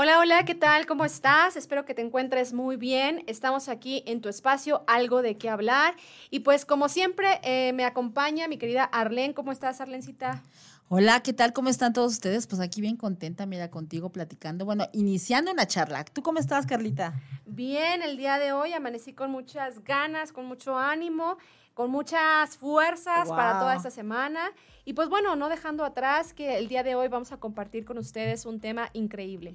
[0.00, 0.86] Hola, hola, ¿qué tal?
[0.86, 1.56] ¿Cómo estás?
[1.56, 3.24] Espero que te encuentres muy bien.
[3.26, 5.96] Estamos aquí en tu espacio, algo de qué hablar.
[6.30, 9.32] Y pues como siempre eh, me acompaña mi querida Arlen.
[9.32, 10.44] ¿Cómo estás, Arlencita?
[10.88, 11.52] Hola, ¿qué tal?
[11.52, 12.46] ¿Cómo están todos ustedes?
[12.46, 14.64] Pues aquí bien contenta, mira, contigo platicando.
[14.64, 16.04] Bueno, iniciando una charla.
[16.04, 17.20] ¿Tú cómo estás, Carlita?
[17.44, 21.38] Bien, el día de hoy amanecí con muchas ganas, con mucho ánimo
[21.78, 24.50] con muchas fuerzas para toda esta semana.
[24.84, 27.98] Y pues bueno, no dejando atrás que el día de hoy vamos a compartir con
[27.98, 29.54] ustedes un tema increíble.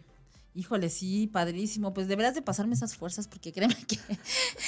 [0.55, 1.93] Híjole, sí, padrísimo.
[1.93, 3.97] Pues deberás de pasarme esas fuerzas porque créeme que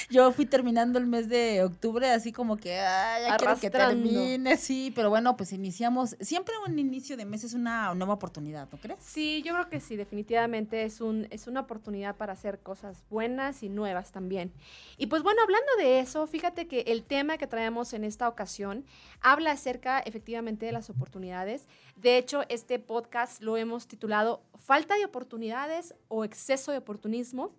[0.09, 4.91] yo fui terminando el mes de octubre así como que, ya quiero que termine, sí,
[4.95, 6.15] pero bueno, pues iniciamos.
[6.19, 8.99] Siempre un inicio de mes es una nueva oportunidad, ¿no crees?
[8.99, 13.61] Sí, yo creo que sí, definitivamente es, un, es una oportunidad para hacer cosas buenas
[13.61, 14.51] y nuevas también.
[14.97, 18.85] Y pues bueno, hablando de eso, fíjate que el tema que traemos en esta ocasión
[19.21, 21.67] habla acerca efectivamente de las oportunidades.
[21.95, 25.74] De hecho, este podcast lo hemos titulado Falta de oportunidades
[26.07, 27.51] o exceso de oportunismo.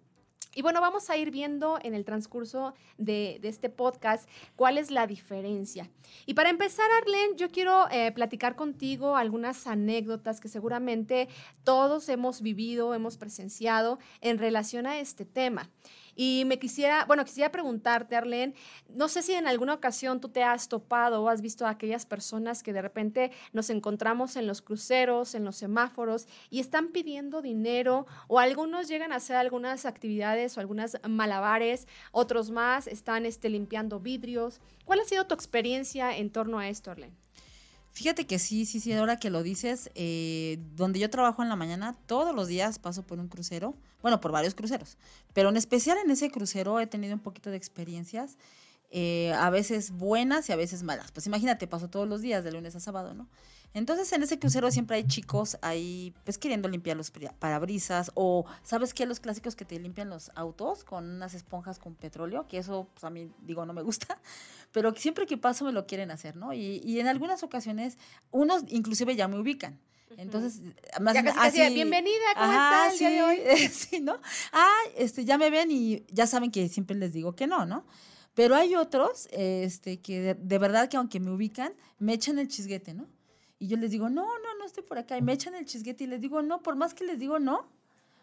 [0.56, 5.06] Y bueno, vamos a ir viendo en el transcurso de, este podcast cuál es la
[5.06, 5.90] diferencia.
[6.24, 11.28] Y para empezar, Arlen, yo quiero eh, platicar contigo algunas anécdotas que seguramente
[11.62, 15.68] todos hemos vivido, hemos presenciado en relación a este tema.
[16.16, 18.54] Y me quisiera, bueno, quisiera preguntarte, Arlene,
[18.88, 22.06] no sé si en alguna ocasión tú te has topado o has visto a aquellas
[22.06, 27.42] personas que de repente nos encontramos en los cruceros, en los semáforos y están pidiendo
[27.42, 33.50] dinero o algunos llegan a hacer algunas actividades o algunas malabares, otros más están este,
[33.50, 34.60] limpiando vidrios.
[34.86, 37.25] ¿Cuál ha sido tu experiencia en torno a esto, Arlene?
[37.96, 41.56] Fíjate que sí, sí, sí, ahora que lo dices, eh, donde yo trabajo en la
[41.56, 44.98] mañana, todos los días paso por un crucero, bueno, por varios cruceros,
[45.32, 48.36] pero en especial en ese crucero he tenido un poquito de experiencias,
[48.90, 51.12] eh, a veces buenas y a veces malas.
[51.12, 53.28] Pues imagínate, paso todos los días, de lunes a sábado, ¿no?
[53.74, 58.94] Entonces en ese crucero siempre hay chicos ahí pues queriendo limpiar los parabrisas o sabes
[58.94, 62.88] qué los clásicos que te limpian los autos con unas esponjas con petróleo, que eso
[62.94, 64.18] pues a mí digo no me gusta,
[64.72, 66.54] pero siempre que paso me lo quieren hacer, ¿no?
[66.54, 67.98] Y, y en algunas ocasiones
[68.30, 69.78] unos inclusive ya me ubican.
[70.16, 70.62] Entonces,
[71.00, 74.18] más ya así, bienvenida, ¿cómo estás sí, sí, ¿no?
[74.52, 77.84] Ah, este, ya me ven y ya saben que siempre les digo que no, ¿no?
[78.36, 82.92] Pero hay otros, este, que de verdad que aunque me ubican, me echan el chisguete,
[82.92, 83.06] ¿no?
[83.58, 85.16] Y yo les digo, no, no, no estoy por acá.
[85.16, 87.66] Y me echan el chisguete y les digo, no, por más que les digo no.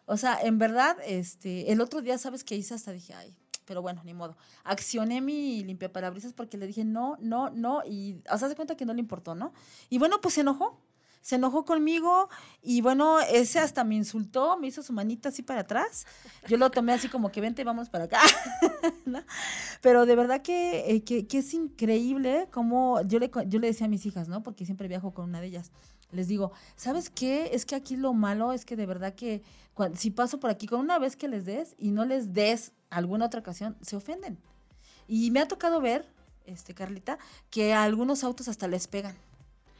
[0.05, 2.75] O sea, en verdad, este, el otro día, ¿sabes qué hice?
[2.75, 3.35] Hasta dije, ay,
[3.65, 4.37] pero bueno, ni modo.
[4.63, 7.81] Accioné mi limpiaparabrisas porque le dije no, no, no.
[7.83, 9.51] Y, o sea, se cuenta que no le importó, ¿no?
[9.89, 10.79] Y bueno, pues se enojó
[11.23, 12.29] se enojó conmigo
[12.61, 16.05] y bueno, ese hasta me insultó, me hizo su manita así para atrás.
[16.47, 18.19] Yo lo tomé así como que vente, vamos para acá.
[19.81, 23.89] Pero de verdad eh, que, que, es increíble como yo le, yo le decía a
[23.89, 24.43] mis hijas, ¿no?
[24.43, 25.71] Porque siempre viajo con una de ellas.
[26.11, 27.51] Les digo, ¿sabes qué?
[27.53, 29.41] Es que aquí lo malo es que de verdad que
[29.95, 33.25] si paso por aquí con una vez que les des y no les des alguna
[33.27, 34.37] otra ocasión, se ofenden.
[35.07, 36.05] Y me ha tocado ver,
[36.45, 37.17] este Carlita,
[37.49, 39.15] que a algunos autos hasta les pegan.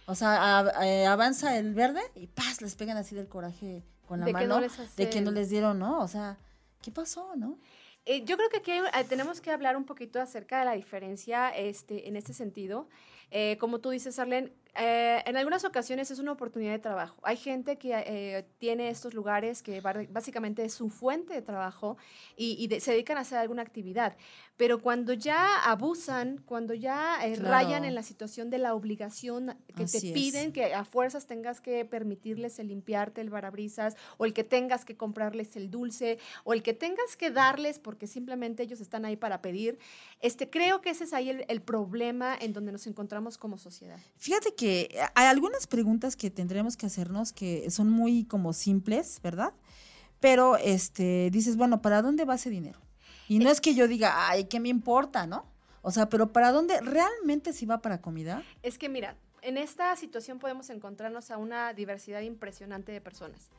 [0.06, 2.62] O sea, eh, avanza el verde y ¡paz!
[2.62, 4.60] les pegan así del coraje con la mano
[4.98, 6.02] de que no les dieron, ¿no?
[6.02, 6.38] O sea,
[6.82, 7.58] ¿qué pasó, no?
[8.06, 11.50] Eh, yo creo que aquí eh, tenemos que hablar un poquito acerca de la diferencia
[11.50, 12.90] este, en este sentido.
[13.60, 17.16] como tú dices, Arlene, eh, en algunas ocasiones es una oportunidad de trabajo.
[17.22, 21.98] Hay gente que eh, tiene estos lugares que básicamente es su fuente de trabajo
[22.36, 24.18] y, se dedican a hacer alguna actividad.
[24.58, 29.86] Pero cuando ya abusan, cuando ya eh, rayan en la situación de la obligación que
[29.86, 34.44] te piden que a fuerzas tengas que permitirles el limpiarte el barabrisas o el que
[34.44, 39.06] tengas que comprarles el dulce o el que tengas que darles porque simplemente ellos están
[39.06, 39.78] ahí para pedir,
[40.20, 44.00] este, creo que ese es ahí el, el problema en donde nos encontramos como sociedad.
[44.18, 49.54] Fíjate que hay algunas preguntas que tendremos que hacernos que son muy como simples, ¿verdad?
[50.20, 52.80] Pero este dices, bueno, ¿para dónde va ese dinero?
[53.28, 55.46] Y no es que yo diga, ay, ¿qué me importa, no?
[55.82, 58.44] O sea, pero ¿para dónde realmente si va para comida?
[58.62, 63.50] Es que mira, en esta situación podemos encontrarnos a una diversidad impresionante de personas.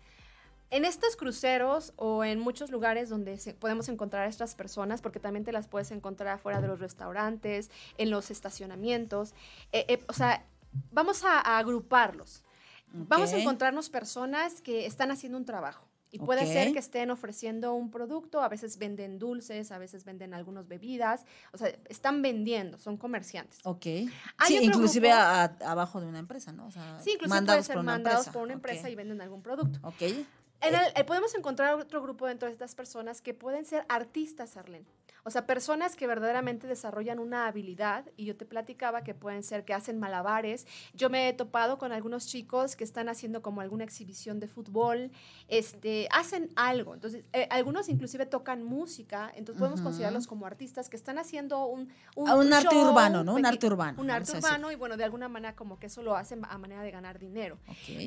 [0.71, 5.45] En estos cruceros o en muchos lugares donde podemos encontrar a estas personas, porque también
[5.45, 9.35] te las puedes encontrar afuera de los restaurantes, en los estacionamientos,
[9.73, 10.45] eh, eh, o sea,
[10.91, 12.43] vamos a, agruparlos.
[12.93, 15.85] Vamos a encontrarnos personas que están haciendo un trabajo.
[16.13, 20.33] Y puede ser que estén ofreciendo un producto, a veces venden dulces, a veces venden
[20.33, 23.59] algunas bebidas, o sea, están vendiendo, son comerciantes.
[23.65, 23.83] Ok.
[24.47, 26.71] sí, inclusive abajo de una empresa, ¿no?
[26.71, 29.81] sí, inclusive pueden ser mandados por una empresa y venden algún producto.
[29.83, 30.03] Ok.
[30.61, 34.57] En el, eh, podemos encontrar otro grupo dentro de estas personas que pueden ser artistas,
[34.57, 34.87] Arlen.
[35.25, 39.65] O sea, personas que verdaderamente desarrollan una habilidad, y yo te platicaba que pueden ser
[39.65, 40.67] que hacen malabares.
[40.93, 45.11] Yo me he topado con algunos chicos que están haciendo como alguna exhibición de fútbol,
[45.49, 46.95] este, hacen algo.
[46.95, 51.89] Entonces, eh, algunos inclusive tocan música, entonces podemos considerarlos como artistas que están haciendo un...
[52.17, 53.35] Un, un arte urbano, ¿no?
[53.35, 54.01] Un arte urbano.
[54.01, 56.83] Un arte urbano y bueno, de alguna manera como que eso lo hacen a manera
[56.83, 57.59] de ganar dinero.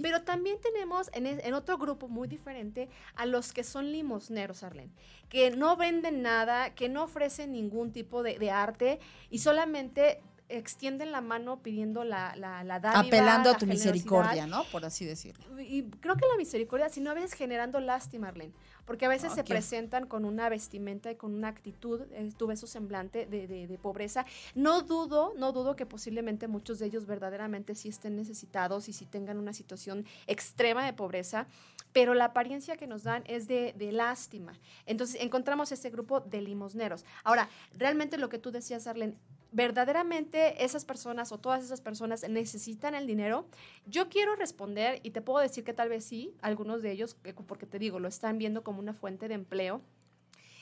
[0.02, 4.92] Pero también tenemos en, en otro grupo muy diferente a los que son limosneros, Arlen,
[5.30, 9.00] que no venden nada, que no ofrecen ningún tipo de, de arte
[9.30, 14.64] y solamente extienden la mano pidiendo la, la, la dádiva, Apelando a tu misericordia, ¿no?
[14.72, 15.60] Por así decirlo.
[15.60, 18.54] Y creo que la misericordia, si no a veces generando lástima, Arlene,
[18.88, 22.62] porque a veces se presentan con una vestimenta y con una actitud, eh, tú ves
[22.62, 24.26] su semblante de, de, de, pobreza.
[24.56, 29.06] No dudo, no dudo que posiblemente muchos de ellos verdaderamente sí estén necesitados y sí
[29.06, 31.48] tengan una situación extrema de pobreza,
[31.92, 34.54] pero la apariencia que nos dan es de, de lástima.
[34.86, 37.06] Entonces encontramos este grupo de limosneros.
[37.26, 39.18] Ahora, realmente lo que tú decías, Arlene,
[39.58, 43.48] verdaderamente esas personas o todas esas personas necesitan el dinero?
[43.88, 47.18] Yo quiero responder y te puedo decir que tal vez sí, algunos de ellos,
[47.48, 49.82] porque te digo, lo están viendo como una fuente de empleo,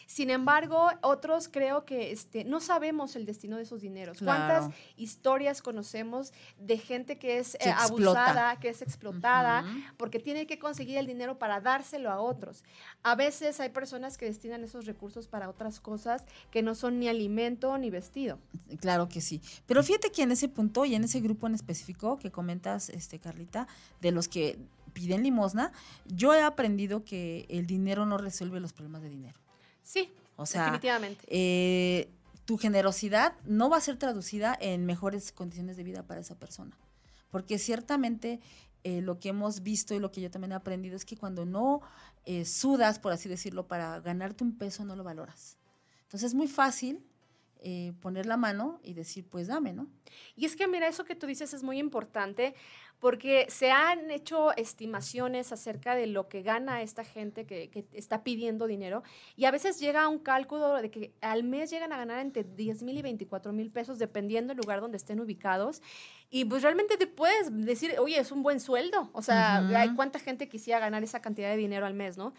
[0.07, 4.19] sin embargo, otros creo que este, no sabemos el destino de esos dineros.
[4.19, 9.65] ¿Cuántas historias conocemos de gente que es eh, abusada, que es explotada,
[9.97, 12.63] porque tiene que conseguir el dinero para dárselo a otros?
[13.03, 17.07] A veces hay personas que destinan esos recursos para otras cosas que no son ni
[17.07, 18.39] alimento ni vestido.
[18.79, 19.41] Claro que sí.
[19.65, 23.19] Pero fíjate que en ese punto y en ese grupo en específico que comentas, este,
[23.19, 23.67] Carlita,
[24.01, 24.59] de los que
[24.93, 25.71] piden limosna,
[26.05, 29.44] yo he aprendido que el dinero no resuelve los problemas de dinero.
[29.85, 31.23] Sí, o sea, definitivamente.
[31.27, 32.09] Eh,
[32.43, 36.77] tu generosidad no va a ser traducida en mejores condiciones de vida para esa persona.
[37.29, 38.39] Porque ciertamente
[38.83, 41.45] eh, lo que hemos visto y lo que yo también he aprendido es que cuando
[41.45, 41.81] no
[42.25, 45.57] eh, sudas, por así decirlo, para ganarte un peso, no lo valoras.
[46.03, 47.05] Entonces es muy fácil
[47.99, 49.87] poner la mano y decir, pues dame, ¿no?
[50.35, 52.53] Y es que mira, eso que tú dices es muy importante
[52.99, 58.67] porque se han hecho estimaciones acerca de lo que gana esta gente que, está pidiendo
[58.67, 59.03] dinero
[59.35, 62.43] y a veces llega a un cálculo de que al mes llegan a ganar entre
[62.43, 65.81] 10 mil y 24 mil pesos dependiendo del lugar donde estén ubicados
[66.29, 70.19] y pues realmente te puedes decir, oye, es un buen sueldo, o sea, hay cuánta
[70.19, 72.33] gente quisiera ganar esa cantidad de dinero al mes, ¿no?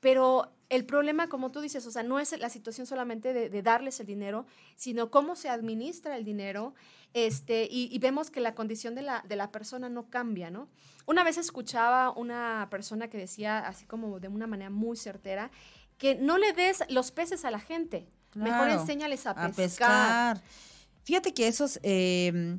[0.00, 3.98] Pero el problema, como tú dices, o sea, no es la situación solamente de, darles
[3.98, 4.46] el dinero,
[4.76, 6.74] sino cómo se administra el dinero,
[7.12, 10.68] este, y, vemos que la condición de la, de la, persona no cambia, ¿no?
[11.06, 15.50] Una vez escuchaba una persona que decía, así como de una manera muy certera,
[15.98, 20.40] que no le des los peces a la gente, mejor enséñales a, pescar.
[21.02, 21.80] Fíjate que esos...
[21.82, 22.58] Eh,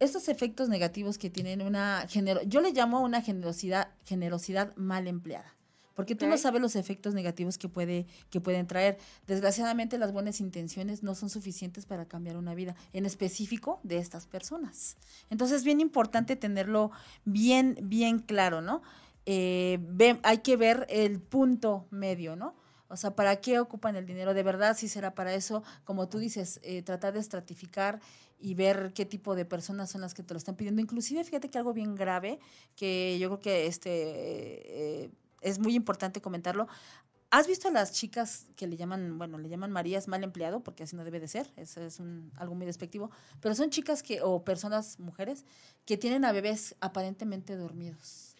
[0.00, 2.06] estos efectos negativos que tienen una
[2.46, 5.57] yo le llamo una generosidad generosidad mal empleada
[5.98, 8.98] porque tú no sabes los efectos negativos que, puede, que pueden traer.
[9.26, 14.28] Desgraciadamente las buenas intenciones no son suficientes para cambiar una vida, en específico de estas
[14.28, 14.96] personas.
[15.28, 16.92] Entonces es bien importante tenerlo
[17.24, 18.80] bien, bien claro, ¿no?
[19.26, 19.80] Eh,
[20.22, 22.54] hay que ver el punto medio, ¿no?
[22.86, 24.34] O sea, ¿para qué ocupan el dinero?
[24.34, 27.98] De verdad, si será para eso, como tú dices, eh, tratar de estratificar
[28.38, 30.80] y ver qué tipo de personas son las que te lo están pidiendo.
[30.80, 32.38] Inclusive, fíjate que algo bien grave,
[32.76, 33.90] que yo creo que este...
[35.04, 36.68] Eh, es muy importante comentarlo.
[37.30, 40.84] ¿Has visto a las chicas que le llaman, bueno, le llaman Marías mal empleado, porque
[40.84, 44.22] así no debe de ser, eso es un, algo muy despectivo, pero son chicas que,
[44.22, 45.44] o personas, mujeres,
[45.84, 48.34] que tienen a bebés aparentemente dormidos?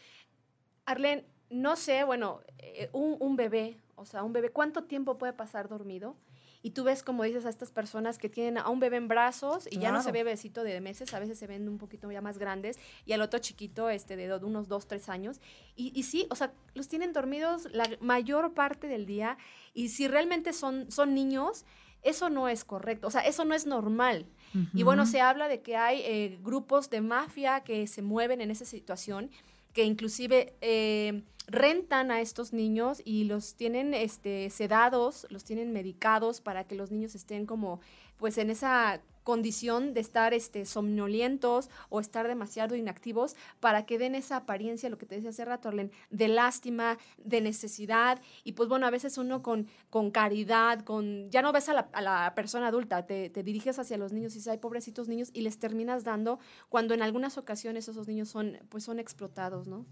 [0.86, 5.34] Arlene, no sé, bueno, eh, un, un bebé, o sea, un bebé, ¿cuánto tiempo puede
[5.34, 6.16] pasar dormido?
[6.62, 9.68] Y tú ves, como dices, a estas personas que tienen a un bebé en brazos
[9.70, 12.20] y ya no se ve bebecito de meses, a veces se ven un poquito ya
[12.20, 15.40] más grandes y al otro chiquito este, de unos dos, tres años.
[15.76, 19.38] Y, y sí, o sea, los tienen dormidos la mayor parte del día
[19.72, 21.64] y si realmente son, son niños,
[22.02, 24.26] eso no es correcto, o sea, eso no es normal.
[24.72, 28.50] Y bueno, se habla de que hay eh, grupos de mafia que se mueven en
[28.50, 29.30] esa situación,
[29.72, 30.54] que inclusive...
[30.60, 36.74] Eh, rentan a estos niños y los tienen este, sedados, los tienen medicados para que
[36.74, 37.80] los niños estén como
[38.18, 44.14] pues en esa condición de estar este, somnolientos o estar demasiado inactivos para que den
[44.14, 48.22] esa apariencia, lo que te decía hace rato, Arlen, de lástima, de necesidad.
[48.42, 52.32] Y pues bueno, a veces uno con, con caridad, con ya no ves a la,
[52.34, 55.58] persona adulta, te, te, diriges hacia los niños y dices, ay, pobrecitos niños, y les
[55.58, 56.38] terminas dando
[56.70, 59.84] cuando en algunas ocasiones esos niños son, pues son explotados, ¿no?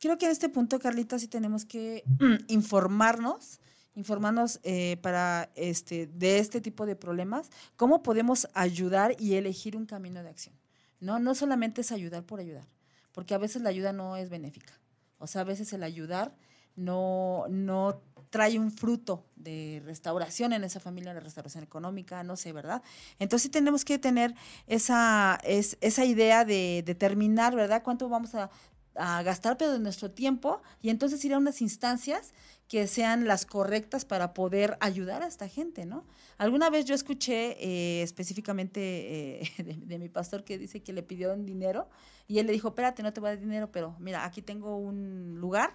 [0.00, 2.04] Creo que en este punto, Carlita, sí tenemos que
[2.48, 3.58] informarnos
[3.94, 9.86] informarnos eh, para este, de este tipo de problemas, cómo podemos ayudar y elegir un
[9.86, 10.54] camino de acción.
[11.00, 12.66] No, no solamente es ayudar por ayudar,
[13.12, 14.72] porque a veces la ayuda no es benéfica.
[15.18, 16.34] O sea, a veces el ayudar
[16.74, 22.52] no, no trae un fruto de restauración en esa familia, de restauración económica, no sé,
[22.52, 22.82] ¿verdad?
[23.18, 24.34] Entonces tenemos que tener
[24.66, 27.82] esa, es, esa idea de determinar, ¿verdad?
[27.82, 28.50] Cuánto vamos a,
[28.94, 32.32] a gastar, pero de nuestro tiempo, y entonces ir a unas instancias
[32.72, 36.06] que sean las correctas para poder ayudar a esta gente, ¿no?
[36.38, 41.44] Alguna vez yo escuché eh, específicamente eh, de, mi pastor que dice que le pidieron
[41.44, 41.90] dinero
[42.26, 44.78] y él le dijo, espérate, no te voy a dar dinero, pero mira, aquí tengo
[44.78, 45.74] un lugar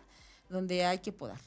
[0.50, 1.38] donde hay que podar.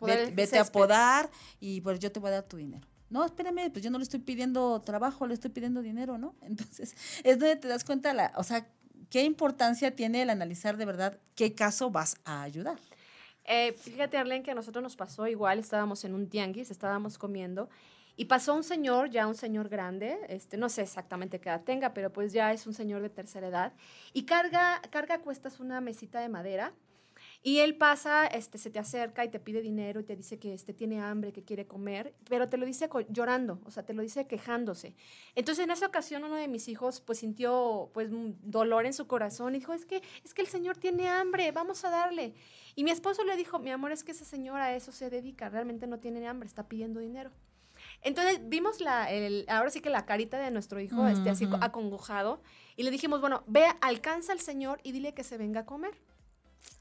[0.00, 2.84] Vete, a podar y pues yo te voy a dar tu dinero.
[3.08, 6.34] No, espérame, pues yo no le estoy pidiendo trabajo, le estoy pidiendo dinero, ¿no?
[6.42, 8.66] Entonces, es donde te das cuenta, la, o sea,
[9.08, 12.80] qué importancia tiene el analizar de verdad qué caso vas a ayudar.
[13.46, 17.68] Eh, fíjate, Arlene, que a nosotros nos pasó igual, estábamos en un tianguis, estábamos comiendo
[18.16, 21.92] y pasó un señor, ya un señor grande, este, no sé exactamente qué edad tenga,
[21.92, 23.72] pero pues ya es un señor de tercera edad,
[24.14, 26.72] y carga, carga cuestas una mesita de madera
[27.46, 30.52] y él pasa, este, se te acerca y te pide dinero y te dice que
[30.52, 34.02] este, tiene hambre, que quiere comer, pero te lo dice llorando, o sea, te lo
[34.02, 34.96] dice quejándose.
[35.36, 38.08] Entonces, en esa ocasión, uno de mis hijos, pues, sintió, pues,
[38.42, 41.84] dolor en su corazón y dijo, es que, es que el Señor tiene hambre, vamos
[41.84, 42.34] a darle.
[42.74, 45.48] Y mi esposo le dijo, mi amor, es que esa señora a eso se dedica,
[45.48, 47.30] realmente no tiene hambre, está pidiendo dinero.
[48.02, 52.42] Entonces vimos la, el, ahora sí que la carita de nuestro hijo, este, así acongojado,
[52.74, 55.94] y le dijimos, bueno, ve, alcanza al Señor y dile que se venga a comer.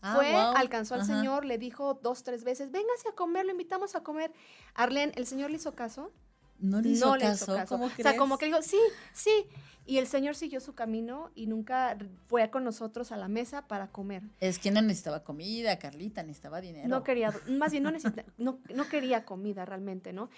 [0.01, 3.95] Ah, Fue, alcanzó al Señor, le dijo dos, tres veces, véngase a comer, lo invitamos
[3.95, 4.31] a comer.
[4.75, 6.11] Arlene, el Señor le hizo caso.
[6.59, 7.53] No le hizo, caso.
[7.53, 8.79] O sea, como que dijo, sí,
[9.13, 9.47] sí.
[9.87, 11.95] Y el Señor siguió su camino y nunca
[12.27, 14.23] fue con nosotros a la mesa para comer.
[14.39, 16.87] Es que no necesitaba comida, Carlita, necesitaba dinero.
[16.87, 17.91] No quería, más bien no,
[18.37, 20.31] no, no, quería comida realmente, ¿no?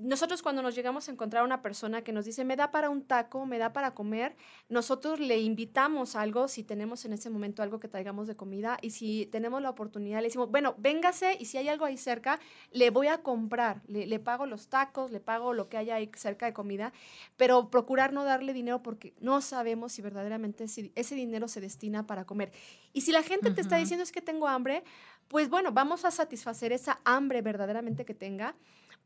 [0.00, 2.90] Nosotros cuando nos llegamos a encontrar a una persona que nos dice, me da para
[2.90, 4.34] un taco, me da para comer,
[4.68, 8.90] nosotros le invitamos algo, si tenemos en ese momento algo que traigamos de comida y
[8.90, 12.40] si tenemos la oportunidad, le decimos, bueno, véngase y si hay algo ahí cerca,
[12.72, 16.10] le voy a comprar, le, le pago los tacos, le pago lo que haya ahí
[16.16, 16.94] cerca de comida,
[17.36, 22.24] pero procurar no darle dinero porque no sabemos si verdaderamente ese, dinero se destina para
[22.24, 22.50] comer.
[22.94, 24.82] Y si la gente te está diciendo es que tengo hambre,
[25.28, 28.54] pues bueno, vamos a satisfacer esa hambre verdaderamente que tenga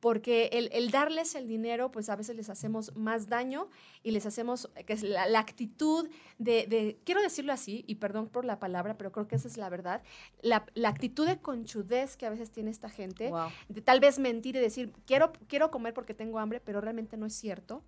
[0.02, 3.68] porque el, darles el dinero, pues a veces les hacemos más daño
[4.02, 8.58] y les hacemos, que es la, actitud de, quiero decirlo así, y perdón por la
[8.58, 10.02] palabra, pero creo que esa es la verdad,
[10.40, 13.30] la, actitud de conchudez que a veces tiene esta gente,
[13.68, 17.26] de tal vez mentir y decir, quiero, quiero comer porque tengo hambre, pero realmente no
[17.26, 17.84] es cierto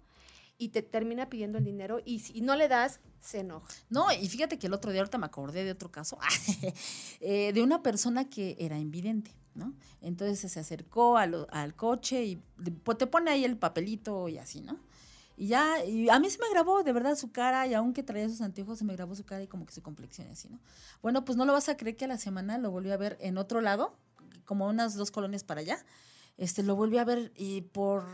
[0.57, 3.67] y te termina pidiendo el dinero y si no le das, se enoja.
[3.91, 6.17] No, y fíjate que el otro día ahorita me acordé de otro caso,
[7.21, 9.75] eh, de una persona que era invidente, ¿no?
[10.01, 12.43] Entonces se acercó al coche y
[12.83, 14.79] pues, te pone ahí el papelito y así, ¿no?
[15.37, 18.29] Y ya, y a mí se me grabó de verdad su cara, y aunque traía
[18.29, 20.61] sus anteojos, se me grabó su cara y como que su complexión y así, ¿no?
[21.03, 23.17] Bueno, pues no lo vas a creer que a la semana lo volví a ver
[23.21, 23.97] en otro lado,
[24.45, 25.85] como unas dos colonias para allá.
[26.37, 28.05] Este, lo volví a ver y por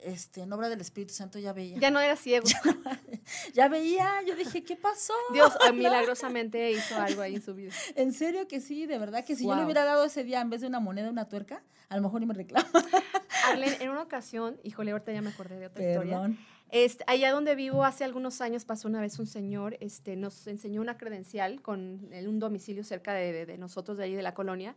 [0.00, 1.78] este, en obra del Espíritu Santo ya veía.
[1.78, 2.46] Ya no era ciego.
[3.54, 5.14] ya, veía, yo dije, ¿qué pasó?
[5.32, 7.72] Dios milagrosamente hizo algo ahí en su vida.
[7.94, 10.50] En serio que sí, de verdad que si yo le hubiera dado ese día en
[10.50, 12.68] vez de una moneda, una tuerca, a lo mejor ni me reclama.
[13.46, 16.30] Arlen, en una ocasión, híjole, ahorita ya me acordé de otra historia.
[16.70, 20.80] Este, allá donde vivo hace algunos años pasó una vez un señor, este, nos enseñó
[20.80, 24.74] una credencial con un domicilio cerca de, de nosotros, de ahí de la colonia,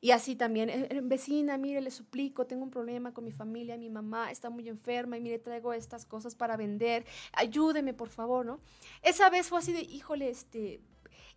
[0.00, 3.76] y así también, eh, eh, vecina, mire, le suplico, tengo un problema con mi familia,
[3.76, 8.46] mi mamá está muy enferma y mire, traigo estas cosas para vender, ayúdeme, por favor,
[8.46, 8.60] ¿no?
[9.02, 10.80] Esa vez fue así de, híjole, este...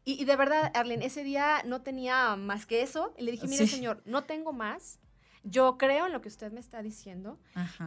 [0.06, 3.14] Y, de verdad, Arlene, ese día no tenía más que eso.
[3.18, 5.00] Y le dije, mire, señor, no tengo más
[5.44, 7.38] yo creo en lo que usted me está diciendo.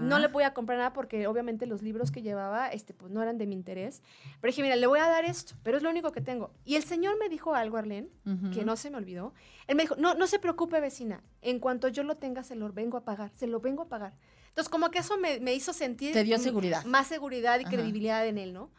[0.01, 3.23] No le voy a comprar nada porque obviamente los libros que llevaba este, pues, no
[3.23, 4.03] eran de mi interés.
[4.41, 6.53] Pero dije, mira, le voy a dar esto, pero es lo único que tengo.
[6.65, 8.09] Y el señor me dijo algo, Arlene,
[8.53, 9.33] que no se me olvidó.
[9.67, 11.23] Él me dijo, no, no se preocupe, vecina.
[11.41, 13.31] En cuanto yo lo tenga, se lo vengo a pagar.
[13.35, 14.13] Se lo vengo a pagar.
[14.49, 16.13] Entonces, como que eso me, hizo sentir...
[16.13, 16.85] Te dio seguridad.
[16.85, 18.71] Más seguridad y credibilidad en él, ¿no?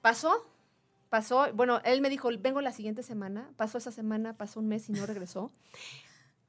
[0.00, 0.50] Pasó,
[1.08, 4.88] pasó, bueno, él me dijo, vengo la siguiente semana, pasó esa semana, pasó un mes
[4.88, 5.52] y no regresó.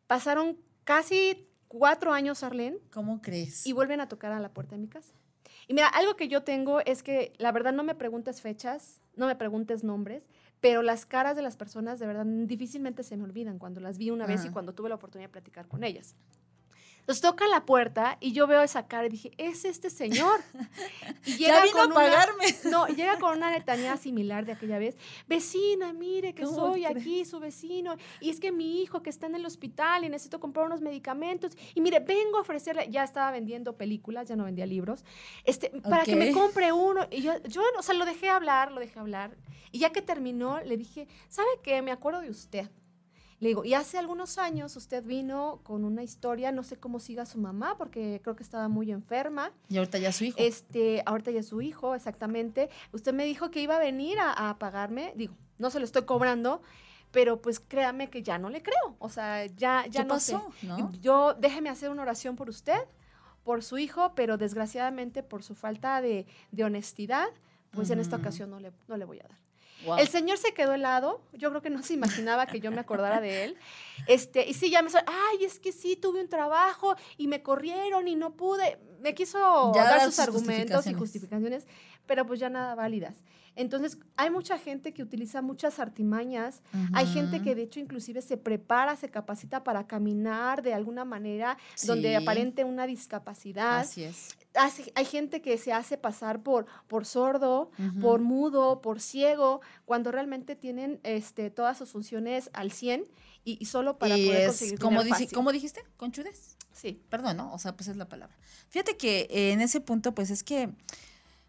[0.06, 2.78] Pasaron casi cuatro años, Arlene.
[2.92, 3.66] ¿Cómo crees?
[3.66, 5.14] Y vuelven a tocar a la puerta de mi casa.
[5.68, 9.28] Y mira, algo que yo tengo es que la verdad no me preguntes fechas, no
[9.28, 10.30] me preguntes nombres,
[10.62, 14.10] pero las caras de las personas de verdad difícilmente se me olvidan cuando las vi
[14.10, 16.16] una vez y cuando tuve la oportunidad de platicar con ellas.
[17.08, 20.42] Entonces toca la puerta y yo veo esa cara y dije, es este señor.
[21.26, 22.46] Y llega ya vino a pagarme.
[22.66, 24.98] no, llega con una letanía similar de aquella vez.
[25.28, 27.96] Vecina, mire que soy aquí su vecino.
[28.20, 31.58] Y es que mi hijo que está en el hospital y necesito comprar unos medicamentos.
[31.76, 35.06] Y mire, vengo a ofrecerle, ya estaba vendiendo películas, ya no vendía libros,
[35.46, 37.08] este, para que me compre uno.
[37.10, 39.38] Y yo, yo, o sea, lo dejé hablar, lo dejé hablar.
[39.72, 41.82] Y ya que terminó, le dije, ¿sabe qué?
[41.82, 42.70] Me acuerdo de usted
[43.40, 47.26] Le digo, y hace algunos años usted vino con una historia, no sé cómo siga
[47.28, 49.52] su mamá, porque creo que estaba muy enferma.
[49.70, 50.38] Y ahorita ya su hijo.
[50.40, 52.70] Este, ahorita ya su hijo, exactamente.
[52.94, 56.06] Usted me dijo que iba a venir a, a pagarme, digo, no se lo estoy
[56.06, 56.64] cobrando,
[57.12, 58.96] pero pues créame que ya no le creo.
[59.00, 60.52] O sea, ya, ya ¿Qué no pasó?
[60.60, 60.68] sé.
[60.68, 60.92] ¿No?
[61.02, 62.80] Yo, déjeme hacer una oración por usted,
[63.44, 67.28] por su hijo, pero desgraciadamente por su falta de, de honestidad,
[67.72, 69.38] pues en esta ocasión no le, no le voy a dar.
[70.00, 71.22] El señor se quedó helado.
[71.34, 73.58] Yo creo que no se imaginaba que yo me acordara de él.
[74.08, 77.42] Este, y sí, ya me sor- ay, es que sí, tuve un trabajo y me
[77.42, 78.80] corrieron y no pude.
[79.02, 81.68] Me quiso Ya dar sus sus argumentos y justificaciones.
[82.08, 83.16] pero pues ya nada válidas.
[83.56, 86.62] Entonces, hay mucha gente que utiliza muchas artimañas.
[86.94, 91.58] Hay gente que de hecho inclusive se prepara, se capacita para caminar de alguna manera
[91.84, 93.80] donde aparente una discapacidad.
[93.80, 94.37] Así es.
[94.58, 97.72] Hace- hay gente que se hace pasar por, por sordo,
[98.02, 103.04] por mudo, por ciego, cuando realmente tienen este, todas sus funciones al 100
[103.44, 105.36] y, y solo para y poder es, conseguir como dinero dice, fácil.
[105.36, 105.84] ¿cómo dijiste?
[105.98, 106.58] ¿Conchudes?
[106.74, 107.02] Sí.
[107.10, 107.54] Perdón, ¿no?
[107.54, 108.36] O sea, pues es la palabra.
[108.70, 110.70] Fíjate que eh, en ese punto, pues es que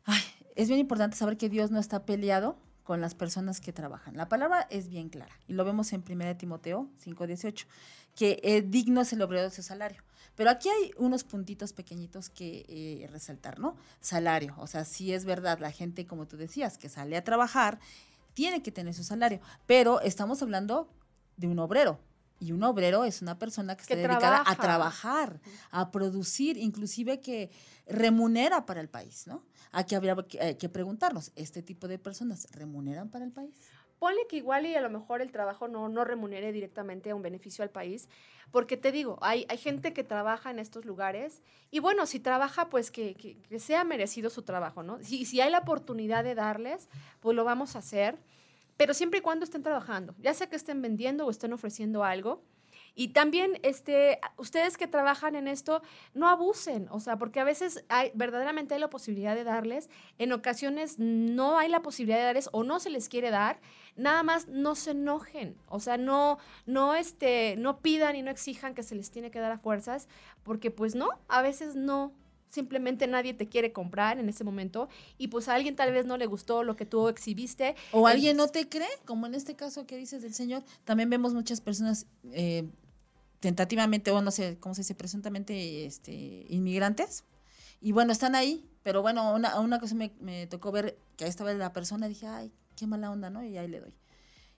[0.05, 0.21] ay,
[0.55, 4.17] es bien importante saber que Dios no está peleado con las personas que trabajan.
[4.17, 7.67] La palabra es bien clara y lo vemos en 1 Timoteo 5:18,
[8.15, 10.03] que eh, digno es el obrero de su salario.
[10.39, 13.75] Pero aquí hay unos puntitos pequeñitos que eh, resaltar, ¿no?
[14.01, 17.81] Salario, o sea, sí es verdad, la gente, como tú decías, que sale a trabajar,
[18.35, 20.89] tiene que tener su salario, pero estamos hablando
[21.37, 21.99] de un obrero.
[22.39, 24.63] Y un obrero es una persona que, Que está dedicada a trabaja.
[24.63, 25.41] trabajar,
[25.73, 27.51] a producir, inclusive que
[27.89, 29.43] remunera para el país, ¿no?
[29.73, 33.57] Aquí habría que, eh, que preguntarnos, ¿este tipo de personas remuneran para el país?
[33.99, 37.63] Ponle que igual y a lo mejor el trabajo no, no remunere directamente un beneficio
[37.63, 38.09] al país,
[38.51, 42.71] porque te digo, hay, hay gente que trabaja en estos lugares y bueno, si trabaja,
[42.71, 45.03] pues que, que, sea merecido su trabajo, ¿no?
[45.03, 46.89] Si, si hay la oportunidad de darles,
[47.21, 48.17] pues lo vamos a hacer,
[48.77, 52.43] pero siempre y cuando estén trabajando, ya sea que estén vendiendo o estén ofreciendo algo.
[52.99, 55.83] Y también, este, ustedes que trabajan en esto,
[56.15, 60.33] no abusen, o sea, porque a veces hay, verdaderamente hay la posibilidad de darles, en
[60.33, 63.61] ocasiones no hay la posibilidad de darles o no se les quiere dar,
[63.95, 68.75] nada más no se enojen, o sea, no, no, este, no pidan y no exijan
[68.75, 70.09] que se les tiene que dar a fuerzas,
[70.43, 72.13] porque pues no, a veces no,
[72.49, 76.17] simplemente nadie te quiere comprar en ese momento y pues a alguien tal vez no
[76.17, 77.77] le gustó lo que tú exhibiste.
[77.93, 80.65] O alguien no te cree, como en este caso que dices del Señor.
[80.85, 82.67] También vemos muchas personas eh,
[83.41, 84.95] tentativamente, o no sé, ¿cómo se dice?
[84.95, 87.25] Presuntamente este, inmigrantes.
[87.81, 91.53] Y bueno, están ahí, pero bueno, una, una cosa me, tocó ver que ahí estaba
[91.55, 93.45] la persona dije, ay, qué mala onda, ¿no?
[93.45, 93.95] Y ahí le doy.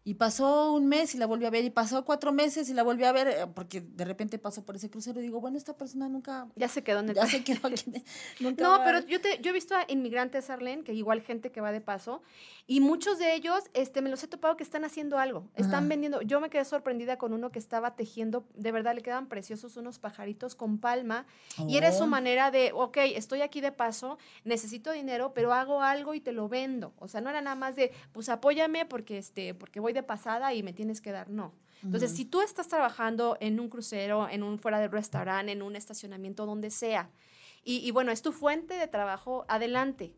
[0.02, 2.82] Y pasó un mes y la volví a ver, y pasó cuatro meses y la
[2.82, 5.76] volví a ver, eh, porque de repente pasó por ese crucero y digo, bueno, esta
[5.76, 7.84] persona nunca, Ya se quedó en el ya se quedó aquí.
[8.40, 11.60] nunca No, pero yo, te, yo he visto a inmigrantes, Arlene, que igual gente que
[11.60, 12.22] va de paso,
[12.66, 15.88] y muchos de ellos este, me los he topado que están haciendo algo, están Ajá.
[15.88, 16.22] vendiendo.
[16.22, 19.98] Yo me quedé sorprendida con uno que estaba tejiendo, de verdad le quedan preciosos unos
[19.98, 21.26] pajaritos con palma,
[21.68, 22.06] y era su Oh.
[22.06, 26.48] manera de, ok, estoy aquí de paso, necesito dinero, pero hago algo y te lo
[26.48, 26.94] vendo.
[26.98, 30.54] O sea, no era nada más de, pues apóyame porque, este, porque voy de pasada
[30.54, 31.54] y me tienes que dar, no.
[31.82, 35.76] Entonces, si tú estás trabajando en un crucero, en un fuera del restaurante, en un
[35.76, 37.08] estacionamiento, donde sea,
[37.64, 40.14] y, y bueno, es tu fuente de trabajo, adelante.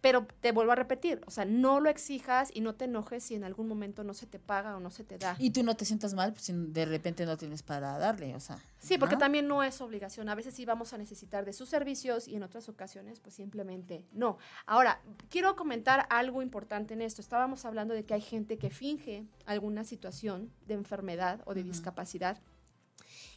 [0.00, 3.34] Pero te vuelvo a repetir, o sea, no lo exijas y no te enojes si
[3.34, 5.34] en algún momento no se te paga o no se te da.
[5.40, 8.40] Y tú no te sientas mal pues, si de repente no tienes para darle, o
[8.40, 8.58] sea.
[8.78, 9.20] Sí, porque ¿no?
[9.20, 10.28] también no es obligación.
[10.28, 14.06] A veces sí vamos a necesitar de sus servicios y en otras ocasiones, pues simplemente
[14.12, 14.38] no.
[14.66, 17.20] Ahora, quiero comentar algo importante en esto.
[17.20, 21.70] Estábamos hablando de que hay gente que finge alguna situación de enfermedad o de Ujú.
[21.70, 22.40] discapacidad.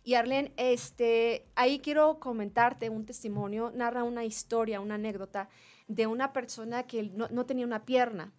[0.03, 5.47] Y Arlene, este, ahí quiero comentarte un testimonio, narra una historia, una anécdota
[5.87, 8.31] de una persona que no, no tenía una pierna.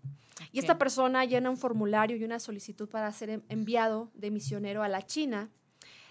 [0.52, 4.83] Y esta persona llena un formulario y una solicitud para ser en- enviado de misionero
[4.83, 5.50] a la China.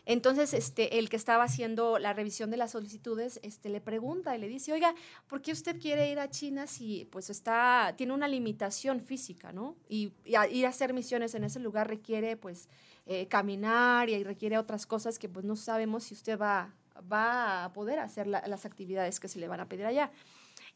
[0.05, 4.39] Entonces, este, el que estaba haciendo la revisión de las solicitudes, este, le pregunta y
[4.39, 4.95] le dice, oiga,
[5.27, 9.75] ¿por qué usted quiere ir a China si, pues, está, tiene una limitación física, ¿no?
[9.87, 12.67] Y, y a- ir a hacer misiones en ese lugar requiere, pues,
[13.05, 16.73] eh, caminar y requiere otras cosas que, pues, no sabemos si usted va,
[17.11, 20.11] va a poder hacer la- las actividades que se le van a pedir allá.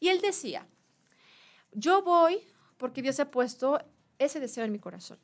[0.00, 0.66] Y él decía,
[1.72, 2.40] yo voy
[2.76, 3.78] porque Dios ha puesto
[4.18, 5.18] ese deseo en mi corazón.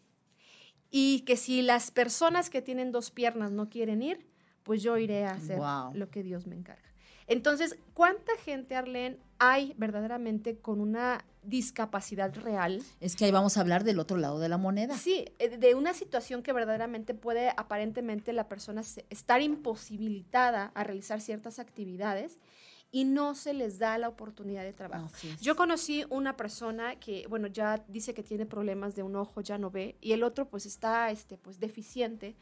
[0.90, 4.26] Y que si las personas que tienen dos piernas no quieren ir,
[4.62, 5.58] pues yo iré a hacer
[5.94, 6.92] lo que Dios me encarga.
[7.26, 12.82] Entonces, ¿cuánta gente, Arlene, hay verdaderamente con una discapacidad real?
[13.00, 14.96] Es que ahí vamos a hablar del otro lado de la moneda.
[14.98, 21.20] Sí, eh, de una situación que verdaderamente puede aparentemente la persona estar imposibilitada a realizar
[21.20, 22.38] ciertas actividades
[22.92, 25.08] y no se les da la oportunidad de trabajo.
[25.40, 29.56] Yo conocí una persona que, bueno, ya dice que tiene problemas de un ojo, ya
[29.56, 32.36] no ve, y el otro pues está este, pues, deficiente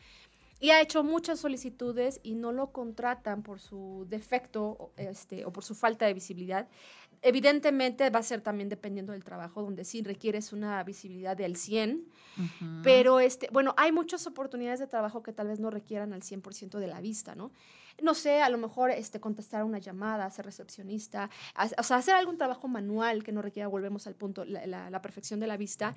[0.60, 5.64] y ha hecho muchas solicitudes y no lo contratan por su defecto este, o por
[5.64, 6.68] su falta de visibilidad.
[7.22, 12.04] Evidentemente va a ser también dependiendo del trabajo, donde sí requieres una visibilidad del 100,
[12.82, 16.78] pero este, bueno, hay muchas oportunidades de trabajo que tal vez no requieran al 100%
[16.78, 17.52] de la vista, ¿no?
[18.02, 21.30] No sé, a lo mejor este, contestar una llamada, ser recepcionista,
[21.78, 25.40] o sea, hacer algún trabajo manual que no requiera, volvemos al punto, la, la, perfección
[25.40, 25.94] de la vista.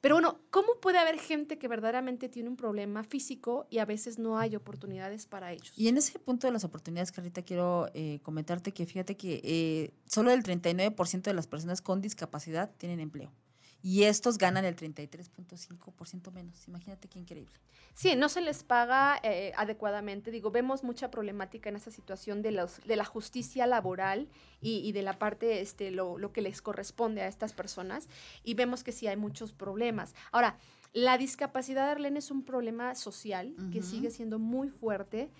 [0.00, 4.18] Pero bueno, ¿cómo puede haber gente que verdaderamente tiene un problema físico y a veces
[4.18, 5.72] no hay oportunidades para ellos?
[5.76, 9.94] Y en ese punto de las oportunidades, Carlita, quiero eh, comentarte que fíjate que eh,
[10.06, 13.32] solo el 39% de las personas con discapacidad tienen empleo
[13.82, 16.66] y estos ganan el 33.5% menos.
[16.68, 17.54] Imagínate qué increíble.
[17.94, 20.30] Sí, no se les paga eh, adecuadamente.
[20.30, 24.28] Digo, vemos mucha problemática en esa situación de, los, de la justicia laboral
[24.60, 28.08] y, de la parte, este, lo, lo, que les corresponde a estas personas.
[28.44, 30.14] Y vemos que sí hay muchos problemas.
[30.30, 30.58] Ahora,
[30.92, 35.30] la discapacidad, Arlene, es un problema social que sigue siendo muy fuerte.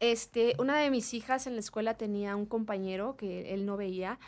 [0.00, 4.18] Este, una de mis hijas en la escuela tenía un compañero que él no veía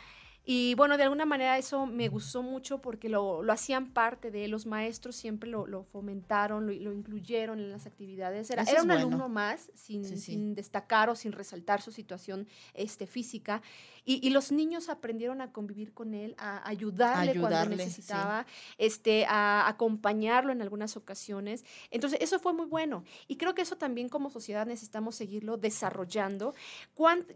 [0.47, 4.47] y bueno, de alguna manera eso me gustó mucho porque lo, lo hacían parte de
[4.47, 8.51] los maestros, siempre lo, lo fomentaron, lo, lo, incluyeron en las actividades.
[8.51, 13.63] Era, era un alumno más, sin, sin, destacar o sin resaltar su situación este, física.
[14.05, 18.45] Y, y, los niños aprendieron a convivir con él, a ayudarle, ayudarle cuando necesitaba,
[18.77, 21.65] este, a acompañarlo en algunas ocasiones.
[21.89, 23.03] Entonces, eso fue muy bueno.
[23.27, 26.53] Y creo que eso también como sociedad necesitamos seguirlo desarrollando.
[26.93, 27.33] ¿Cuánto,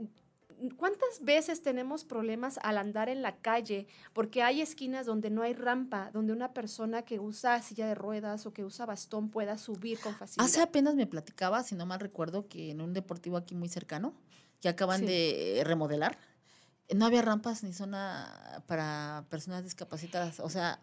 [0.78, 3.88] ¿Cuántas veces tenemos problemas al andar en la calle?
[4.14, 8.46] Porque hay esquinas donde no hay rampa, donde una persona que usa silla de ruedas
[8.46, 10.46] o que usa bastón pueda subir con facilidad.
[10.46, 14.14] Hace apenas me platicaba, si no mal recuerdo, que en un deportivo aquí muy cercano,
[14.62, 16.18] que acaban de remodelar,
[16.94, 20.40] no había rampas ni zona para personas discapacitadas.
[20.40, 20.82] O sea,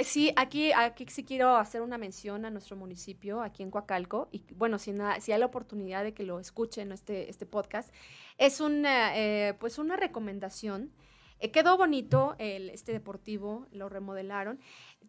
[0.00, 4.44] Sí, aquí, aquí sí quiero hacer una mención a nuestro municipio, aquí en Coacalco, y
[4.54, 7.92] bueno, si, si hay la oportunidad de que lo escuchen este, este podcast,
[8.38, 10.92] es una, eh, pues una recomendación.
[11.40, 14.58] Eh, quedó bonito el, este deportivo, lo remodelaron.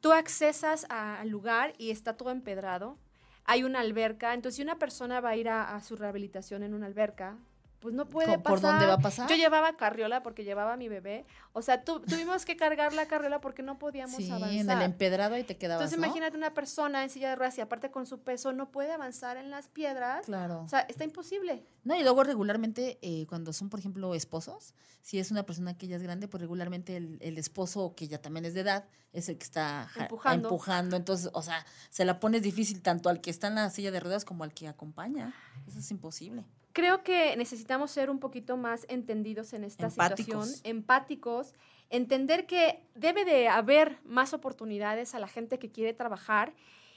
[0.02, 2.98] Tú accesas al lugar y está todo empedrado.
[3.46, 6.86] Hay una alberca, entonces si una persona va a ir a su rehabilitación en una
[6.86, 7.38] alberca,
[7.80, 8.44] pues no puede pasar.
[8.44, 9.30] ¿Por dónde va a pasar?
[9.30, 11.26] Yo llevaba carriola porque llevaba a mi bebé.
[11.54, 14.52] O sea, tuvimos que cargar la carriola porque no podíamos sí, avanzar.
[14.52, 17.62] en el empedrado ahí te quedabas, Entonces imagínate una persona en silla de ruedas y
[17.62, 20.26] aparte con su peso no puede avanzar en las piedras.
[20.26, 20.62] Claro.
[20.64, 21.66] O sea, está imposible.
[21.84, 25.88] No, y luego regularmente eh, cuando son, por ejemplo, esposos, si es una persona que
[25.88, 29.28] ya es grande, pues regularmente el, el esposo que ya también es de edad es
[29.30, 30.50] el que está empujando.
[30.50, 30.98] empujando.
[30.98, 34.00] Entonces, o sea, se la pones difícil tanto al que está en la silla de
[34.00, 35.34] ruedas como al que acompaña.
[35.66, 36.44] Eso es imposible
[36.80, 41.54] creo que necesitamos ser un poquito más entendidos en esta situación, empáticos,
[41.90, 46.54] entender que debe de haber más oportunidades a la gente que quiere trabajar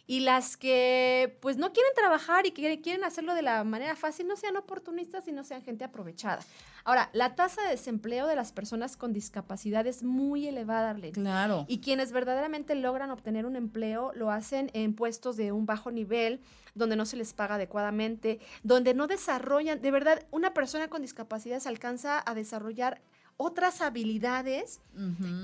[0.07, 4.27] y las que pues no quieren trabajar y que quieren hacerlo de la manera fácil
[4.27, 6.43] no sean oportunistas y no sean gente aprovechada.
[6.85, 11.13] Ahora, la tasa de desempleo de las personas con discapacidad es muy elevada, Arlene.
[11.13, 11.65] Claro.
[11.69, 16.41] Y quienes verdaderamente logran obtener un empleo lo hacen en puestos de un bajo nivel,
[16.75, 21.61] donde no se les paga adecuadamente, donde no desarrollan, de verdad, una persona con discapacidad
[21.61, 23.01] se alcanza a desarrollar
[23.37, 24.81] otras habilidades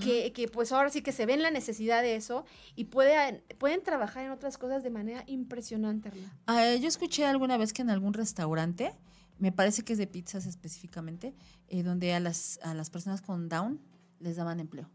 [0.02, 2.44] que, que, pues ahora sí que se ven la necesidad de eso
[2.76, 6.10] y pueden, pueden trabajar en otras cosas de manera impresionante.
[6.46, 8.92] Ah, yo escuché alguna vez que en algún restaurante,
[9.38, 11.34] me parece que es de pizzas específicamente,
[11.68, 13.80] eh, donde a las, a las personas con Down
[14.20, 14.88] les daban empleo.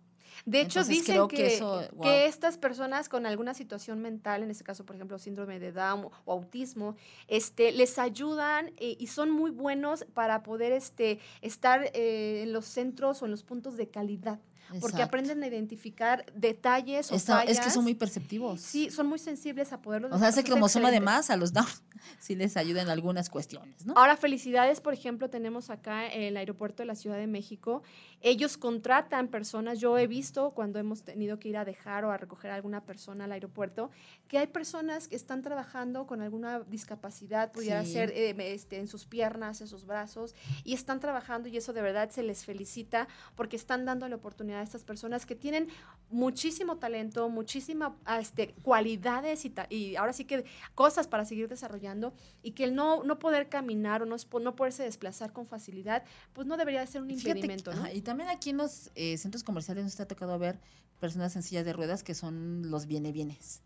[0.45, 1.59] De hecho, dicen que,
[2.01, 6.09] que, estas personas con alguna situación mental, en este caso, por ejemplo, síndrome de Down
[6.25, 6.95] o autismo,
[7.27, 12.65] este, les ayudan eh, y son muy buenos para poder este, estar eh, en los
[12.65, 14.39] centros o en los puntos de calidad
[14.79, 17.49] porque aprenden a identificar detalles o fallas.
[17.49, 18.61] Es que son muy perceptivos.
[18.61, 21.53] Sí, son muy sensibles a poderlos O sea, que como suma de más a los
[21.53, 21.67] Down,
[22.19, 23.93] sí les ayudan en algunas cuestiones, ¿no?
[23.95, 27.83] Ahora, felicidades, por ejemplo, tenemos acá el aeropuerto de la Ciudad de México.
[28.21, 32.17] Ellos contratan personas, yo he visto cuando hemos tenido que ir a dejar o a
[32.17, 33.91] recoger a alguna persona al aeropuerto,
[34.27, 39.05] que hay personas que están trabajando con alguna discapacidad, pudiera ser eh, este, en sus
[39.05, 43.55] piernas, en sus brazos, y están trabajando y eso de verdad se les felicita porque
[43.55, 45.67] están dando la oportunidad a estas personas que tienen
[46.09, 52.13] muchísimo talento, muchísimas ah, este, cualidades y, y, ahora sí que cosas para seguir desarrollando
[52.41, 56.47] y que el no, no poder caminar o no, no poderse desplazar con facilidad, pues
[56.47, 57.71] no debería ser un impedimento.
[57.93, 60.59] y también aquí en los eh, centros comerciales nos ha tocado ver
[60.99, 63.61] personas en sillas de ruedas que son los viene bienes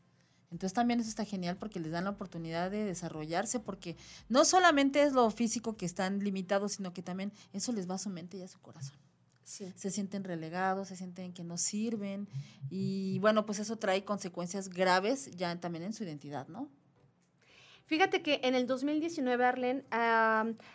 [0.50, 3.96] Entonces también eso está genial porque les dan la oportunidad de desarrollarse, porque
[4.30, 8.00] no solamente es lo físico que están limitados, sino que también eso les va a
[8.00, 8.98] su mente y a su corazón.
[9.48, 12.28] Se sienten relegados, se sienten que no sirven
[12.70, 16.68] y bueno, pues eso trae consecuencias graves ya también en su identidad, ¿no?
[17.88, 19.86] Fíjate que en el 2019, Arlen,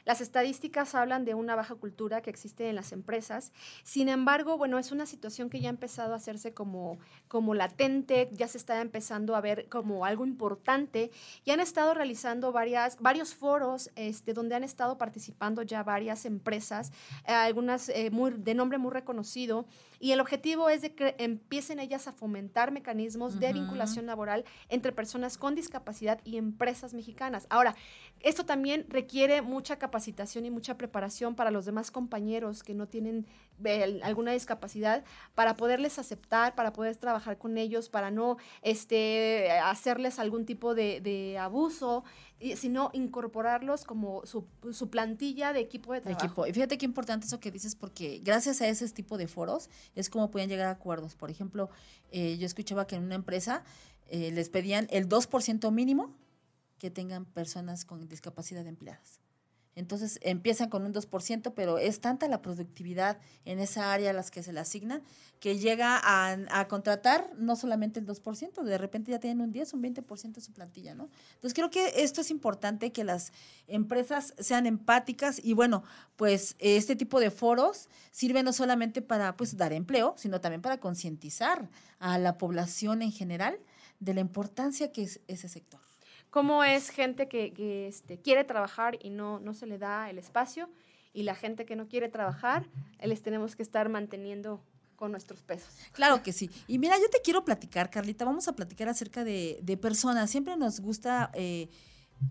[0.07, 3.53] las estadísticas hablan de una baja cultura que existe en las empresas.
[3.85, 6.98] Sin embargo, bueno, es una situación que ya ha empezado a hacerse como,
[7.29, 11.11] como latente, ya se está empezando a ver como algo importante
[11.44, 16.92] y han estado realizando varias, varios foros este, donde han estado participando ya varias empresas,
[17.27, 19.66] eh, algunas eh, muy, de nombre muy reconocido,
[20.01, 24.90] y el objetivo es de que empiecen ellas a fomentar mecanismos de vinculación laboral entre
[24.90, 27.02] personas con discapacidad y empresas mexicanas.
[27.51, 27.75] Ahora,
[28.21, 33.27] esto también requiere mucha capacitación y mucha preparación para los demás compañeros que no tienen
[33.65, 40.19] eh, alguna discapacidad para poderles aceptar, para poder trabajar con ellos, para no este, hacerles
[40.19, 42.05] algún tipo de, de abuso
[42.57, 46.25] sino incorporarlos como su, su, plantilla de equipo de trabajo.
[46.25, 46.47] Equipo.
[46.47, 50.11] Y fíjate qué importante eso que dices, porque gracias a ese tipo de foros es
[50.11, 51.15] como pueden llegar a acuerdos.
[51.15, 51.71] Por ejemplo,
[52.11, 53.62] eh, yo escuchaba que en una empresa
[54.09, 56.15] eh, les pedían el 2% mínimo
[56.83, 59.21] que tengan personas con discapacidad empleadas.
[59.77, 64.33] Entonces empiezan con un 2%, pero es tanta la productividad en esa área a las
[64.33, 65.01] que se le asignan
[65.38, 69.83] que llega a, contratar no solamente el 2%, de repente ya tienen un 10, un
[69.85, 71.09] 20% de su plantilla, ¿no?
[71.35, 73.33] Entonces creo que esto es importante que las
[73.68, 75.85] empresas sean empáticas y bueno,
[76.16, 80.81] pues este tipo de foros sirven no solamente para pues dar empleo, sino también para
[80.81, 83.57] concientizar a la población en general
[84.01, 85.91] de la importancia que es ese sector
[86.33, 90.71] cómo es gente que, este, quiere trabajar y no, no se le da el espacio,
[91.12, 92.66] y la gente que no quiere trabajar,
[93.05, 94.64] les tenemos que estar manteniendo
[94.97, 95.68] con nuestros pesos.
[95.92, 96.49] Claro que sí.
[96.66, 100.31] Y mira, yo te quiero platicar, Carlita, vamos a platicar acerca de, de personas.
[100.31, 101.68] Siempre nos gusta eh,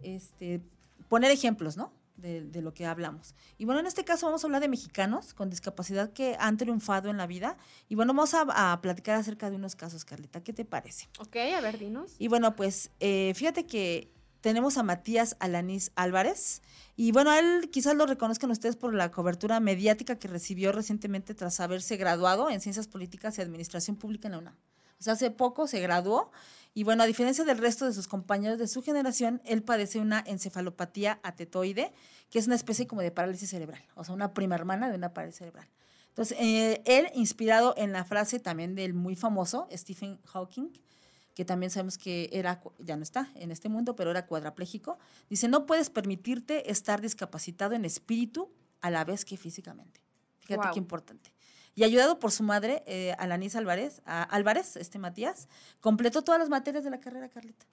[0.02, 0.62] este,
[1.08, 1.94] poner ejemplos, ¿no?
[2.22, 3.36] De, lo que hablamos.
[3.58, 7.10] Y bueno, en este caso vamos a hablar de mexicanos con discapacidad que han triunfado
[7.10, 7.58] en la vida.
[7.90, 10.44] Y bueno, vamos a, platicar acerca de unos casos, Carlita.
[10.44, 11.08] ¿Qué te parece?
[11.20, 12.16] Ok, a ver, dinos.
[12.20, 16.62] Y bueno, pues eh, fíjate que tenemos a Matías Alanís Álvarez.
[16.96, 21.60] Y bueno, él quizás lo reconozcan ustedes por la cobertura mediática que recibió recientemente tras
[21.60, 24.56] haberse graduado en Ciencias Políticas y Administración Pública en la UNAM.
[25.00, 26.32] O sea, hace poco se graduó
[26.74, 30.24] y bueno, a diferencia del resto de sus compañeros de su generación, él padece una
[30.26, 31.92] encefalopatía atetoide,
[32.30, 35.14] que es una especie como de parálisis cerebral, o sea, una prima hermana de una
[35.14, 35.68] parálisis cerebral.
[36.10, 40.72] Entonces, eh, él, inspirado en la frase también del muy famoso Stephen Hawking,
[41.36, 44.98] que también sabemos que era, ya no está en este mundo, pero era cuadrapléjico,
[45.30, 48.50] dice, no puedes permitirte estar discapacitado en espíritu
[48.82, 50.02] a la vez que físicamente.
[50.40, 51.32] Fíjate qué importante
[51.76, 55.48] y ayudado por su madre, eh, Alanis Álvarez, Álvarez, este Matías,
[55.80, 57.66] completó todas las materias de la carrera, Carlita.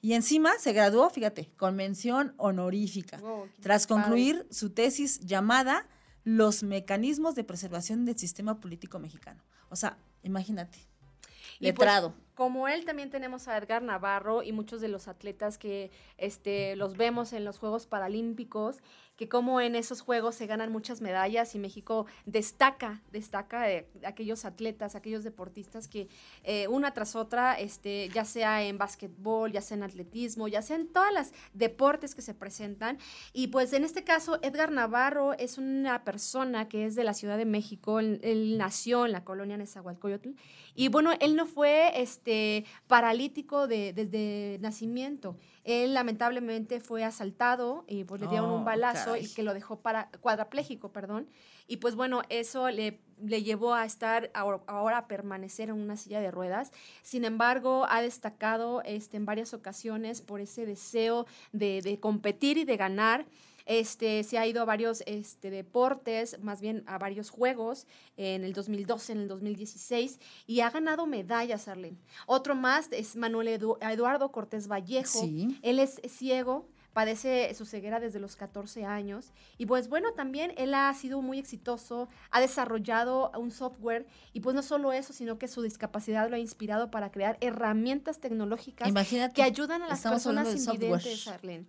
[0.00, 3.18] Y encima se graduó, fíjate, con mención honorífica,
[3.60, 5.86] tras concluir su tesis llamada
[6.24, 9.42] Los mecanismos de preservación del sistema político mexicano.
[9.70, 14.88] O sea, imagínate, pues, letrado como él también tenemos a Edgar Navarro y muchos de
[14.88, 18.82] los atletas que este, los vemos en los Juegos Paralímpicos,
[19.16, 24.44] que como en esos Juegos se ganan muchas medallas y México destaca, destaca de aquellos
[24.44, 26.08] atletas, aquellos deportistas que
[26.42, 30.76] eh, una tras otra, este, ya sea en básquetbol, ya sea en atletismo, ya sea
[30.76, 32.98] en todas las deportes que se presentan.
[33.32, 37.38] Y pues en este caso, Edgar Navarro es una persona que es de la Ciudad
[37.38, 40.30] de México, él, nació en la colonia Nezahualcóyotl
[40.74, 41.92] y bueno, él no fue...
[42.00, 45.36] Este, este, paralítico de, desde nacimiento.
[45.62, 49.80] Él lamentablemente fue asaltado y pues, le dieron un oh, balazo y que lo dejó
[49.80, 51.28] para, cuadrapléjico, perdón.
[51.66, 56.20] Y pues bueno, eso le, le llevó a estar ahora, a permanecer en una silla
[56.20, 56.72] de ruedas.
[57.02, 62.64] Sin embargo, ha destacado este, en varias ocasiones por ese deseo de, de competir y
[62.64, 63.26] de ganar.
[63.66, 68.52] Este, se ha ido a varios este, deportes, más bien a varios juegos, en el
[68.52, 71.98] 2012, en el 2016, y ha ganado medallas, Arlene.
[72.26, 75.28] Otro más es Manuel Eduardo Cortés Vallejo.
[75.62, 79.32] Él es ciego, padece su ceguera desde los 14 años.
[79.58, 84.54] Y pues bueno, también él ha sido muy exitoso, ha desarrollado un software y pues
[84.54, 88.90] no solo eso, sino que su discapacidad lo ha inspirado para crear herramientas tecnológicas
[89.34, 91.66] que ayudan a las personas invidentes, Arlene.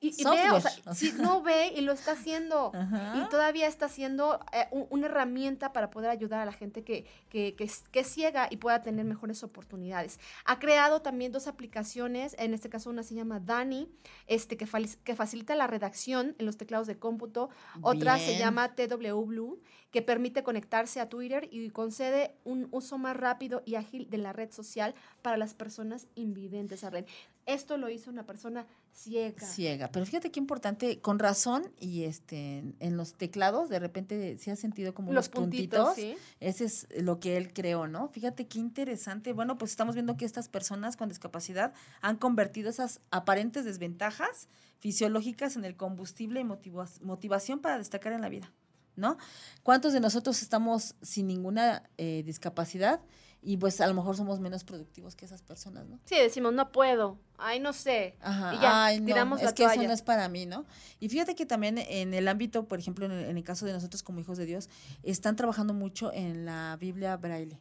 [0.00, 0.94] Y, y ve, o sea, Software.
[0.94, 2.70] sí, no ve y lo está haciendo.
[2.74, 3.14] Ajá.
[3.16, 7.04] Y todavía está siendo eh, un- una herramienta para poder ayudar a la gente que,
[7.28, 10.20] que, que que es ciega y pueda tener mejores oportunidades.
[10.44, 13.88] Ha creado también dos aplicaciones, en este caso una se llama Dani,
[14.26, 14.66] este, que,
[15.04, 17.50] que facilita la redacción en los teclados de cómputo.
[17.82, 23.16] Otra se llama TW Blue, que permite conectarse a Twitter y concede un uso más
[23.16, 26.84] rápido y ágil de la red social para las personas invidentes.
[26.84, 27.06] Arlen.
[27.48, 29.46] Esto lo hizo una persona ciega.
[29.46, 29.88] ciega.
[29.90, 34.56] Pero fíjate qué importante, con razón, y este en los teclados de repente se ha
[34.56, 36.18] sentido como Los unos puntitos, puntitos.
[36.18, 36.22] ¿sí?
[36.40, 38.08] Ese es lo que él creó, ¿no?
[38.08, 39.32] Fíjate qué interesante.
[39.32, 45.56] Bueno, pues estamos viendo que estas personas con discapacidad han convertido esas aparentes desventajas fisiológicas
[45.56, 48.52] en el combustible y motiva- motivación para destacar en la vida,
[48.98, 49.16] ¿no?
[49.62, 53.00] ¿Cuántos de nosotros estamos sin ninguna eh, discapacidad
[53.40, 56.00] y pues a lo mejor somos menos productivos que esas personas, ¿no?
[56.04, 58.16] Sí, decimos, no puedo, ay, no sé.
[58.20, 59.88] Ajá, y ya, ay, no, tiramos es la que eso toalla.
[59.88, 60.66] no es para mí, ¿no?
[60.98, 63.72] Y fíjate que también en el ámbito, por ejemplo, en el, en el caso de
[63.72, 64.68] nosotros como hijos de Dios,
[65.04, 67.60] están trabajando mucho en la Biblia braille.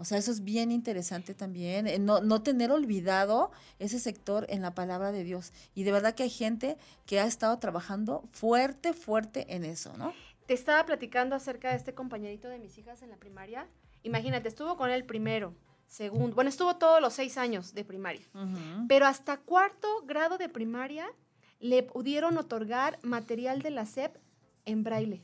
[0.00, 3.50] O sea, eso es bien interesante también, eh, no, no tener olvidado
[3.80, 5.52] ese sector en la palabra de Dios.
[5.74, 10.14] Y de verdad que hay gente que ha estado trabajando fuerte, fuerte en eso, ¿no?
[10.48, 13.68] Te estaba platicando acerca de este compañerito de mis hijas en la primaria.
[14.02, 15.54] Imagínate, estuvo con él primero,
[15.86, 18.26] segundo, bueno, estuvo todos los seis años de primaria,
[18.88, 21.06] pero hasta cuarto grado de primaria
[21.60, 24.16] le pudieron otorgar material de la SEP
[24.64, 25.22] en braille.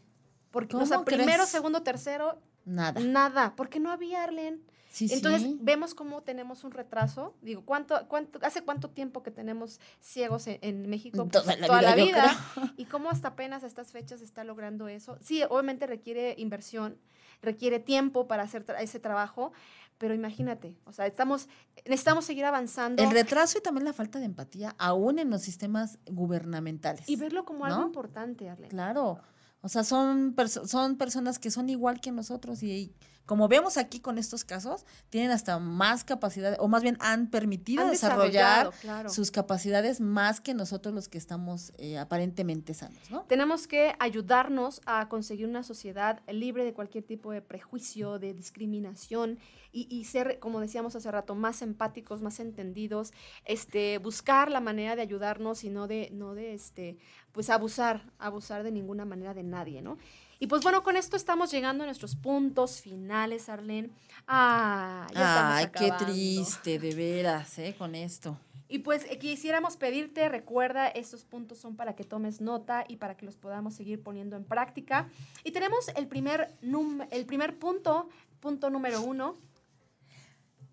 [0.51, 3.01] Porque, o sea, ¿Cómo primero, segundo, tercero, Nada.
[3.01, 4.63] nada, porque no había Arlen.
[4.95, 5.59] Sí, Entonces sí.
[5.61, 7.35] vemos cómo tenemos un retraso.
[7.43, 11.27] Digo, ¿cuánto, cuánto, ¿hace cuánto tiempo que tenemos ciegos en, en México?
[11.31, 12.73] Toda Pues, la toda la vida, yo vida.
[12.77, 15.19] Y cómo hasta apenas a estas fechas se está logrando eso.
[15.21, 16.97] Sí, obviamente requiere inversión,
[17.43, 19.53] requiere tiempo para hacer tra- ese trabajo,
[19.99, 21.49] pero imagínate, o sea, estamos,
[21.87, 25.99] necesitamos seguir avanzando El retraso y también la falta de empatía, aún en los sistemas
[26.07, 27.09] gubernamentales.
[27.09, 28.71] y verlo como algo importante, Arlen.
[28.71, 29.19] Claro.
[29.65, 32.93] O sea, son, perso- son personas que son igual que nosotros y, y
[33.27, 37.85] como vemos aquí con estos casos, tienen hasta más capacidad, o más bien han permitido
[37.85, 39.09] Han desarrollar claro.
[39.09, 43.23] sus capacidades más que nosotros los que estamos eh, aparentemente sanos, ¿no?
[43.23, 49.39] Tenemos que ayudarnos a conseguir una sociedad libre de cualquier tipo de prejuicio, de discriminación
[49.73, 53.15] y, y ser, como decíamos hace rato, más empáticos, más entendidos,
[53.47, 56.99] este, buscar la manera de ayudarnos y no de, no de, este,
[57.35, 59.99] pues abusar, abusar de ninguna manera de nadie, ¿no?
[60.39, 63.91] Y pues bueno, con esto estamos llegando a nuestros puntos finales, Arlene.
[64.27, 67.75] Ah, ya Ay, qué triste, de veras, ¿eh?
[67.77, 68.39] Con esto.
[68.69, 73.17] Y pues eh, quisiéramos pedirte, recuerda, estos puntos son para que tomes nota y para
[73.17, 75.09] que los podamos seguir poniendo en práctica.
[75.43, 78.09] Y tenemos el primer, num- el primer punto,
[78.41, 79.35] punto número uno.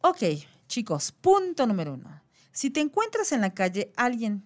[0.02, 0.24] Ok,
[0.68, 2.22] chicos, punto número uno.
[2.52, 4.44] Si te encuentras en la calle alguien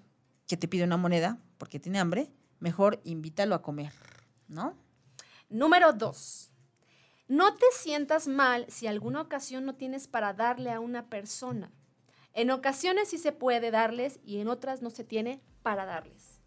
[0.48, 3.94] que te pide una moneda porque tiene hambre, mejor invítalo a comer,
[4.48, 4.78] ¿no?
[5.50, 6.52] Número dos.
[7.28, 11.72] No te sientas mal si alguna ocasión no tienes para darle a una persona.
[12.34, 16.42] En ocasiones sí se puede darles y en otras no se tiene para darles.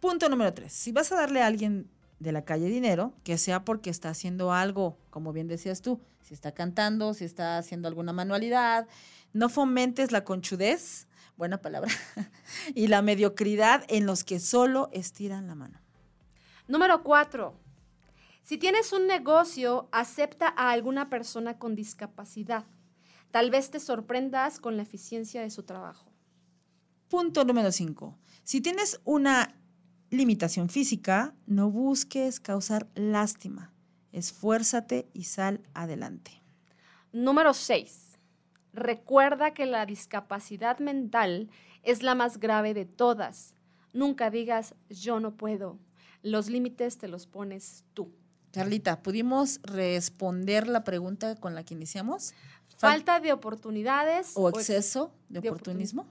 [0.00, 0.72] Punto número tres.
[0.72, 1.90] Si vas a darle a alguien
[2.20, 6.32] de la calle dinero, que sea porque está haciendo algo, como bien decías tú, si
[6.32, 8.86] está cantando, si está haciendo alguna manualidad,
[9.32, 11.90] no fomentes la conchudez, buena palabra,
[12.74, 15.80] y la mediocridad en los que solo estiran la mano.
[16.66, 17.54] Número cuatro.
[18.42, 22.64] Si tienes un negocio, acepta a alguna persona con discapacidad.
[23.30, 26.12] Tal vez te sorprendas con la eficiencia de su trabajo.
[27.08, 28.18] Punto número 5.
[28.42, 29.54] Si tienes una
[30.10, 33.72] limitación física, no busques causar lástima.
[34.12, 36.42] Esfuérzate y sal adelante.
[37.12, 38.13] Número 6.
[38.74, 41.48] Recuerda que la discapacidad mental
[41.82, 43.54] es la más grave de todas.
[43.92, 45.78] Nunca digas yo no puedo.
[46.22, 48.12] Los límites te los pones tú.
[48.52, 52.32] Carlita, ¿pudimos responder la pregunta con la que iniciamos?
[52.78, 56.06] Fal- Falta de oportunidades ¿O ex- exceso de de oportunismo?